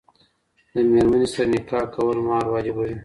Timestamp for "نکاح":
1.53-1.83